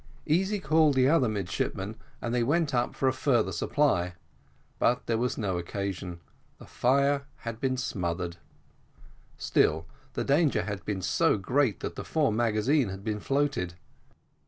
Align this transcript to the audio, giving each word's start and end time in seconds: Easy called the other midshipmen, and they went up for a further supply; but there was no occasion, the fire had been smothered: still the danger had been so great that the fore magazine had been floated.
Easy 0.25 0.59
called 0.59 0.95
the 0.95 1.07
other 1.07 1.29
midshipmen, 1.29 1.95
and 2.23 2.33
they 2.33 2.41
went 2.41 2.73
up 2.73 2.95
for 2.95 3.07
a 3.07 3.13
further 3.13 3.51
supply; 3.51 4.15
but 4.79 5.05
there 5.05 5.19
was 5.19 5.37
no 5.37 5.59
occasion, 5.59 6.19
the 6.57 6.65
fire 6.65 7.27
had 7.45 7.59
been 7.59 7.77
smothered: 7.77 8.37
still 9.37 9.85
the 10.13 10.23
danger 10.23 10.63
had 10.63 10.83
been 10.85 11.03
so 11.03 11.37
great 11.37 11.81
that 11.81 11.93
the 11.95 12.03
fore 12.03 12.31
magazine 12.33 12.89
had 12.89 13.03
been 13.03 13.19
floated. 13.19 13.75